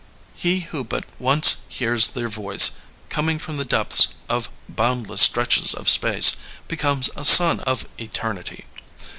He 0.33 0.61
who 0.61 0.83
but 0.83 1.05
ouce 1.21 1.57
hears 1.69 2.07
their 2.07 2.27
voice, 2.27 2.71
coming 3.09 3.37
from 3.37 3.57
the 3.57 3.63
depths 3.65 4.07
of 4.27 4.49
boundless 4.67 5.21
stretches 5.21 5.75
of 5.75 5.87
space, 5.87 6.37
be 6.67 6.75
comes 6.77 7.11
a 7.15 7.23
son 7.23 7.59
of 7.59 7.85
eternity. 7.99 8.65